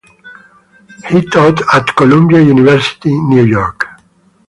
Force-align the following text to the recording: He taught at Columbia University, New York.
He 1.09 1.21
taught 1.27 1.61
at 1.75 1.95
Columbia 1.95 2.41
University, 2.41 3.13
New 3.13 3.45
York. 3.45 3.85